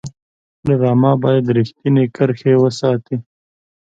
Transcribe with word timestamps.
ډرامه 0.65 1.11
باید 1.23 1.45
رښتینې 1.57 2.05
کرښې 2.15 2.53
وساتي 2.63 3.15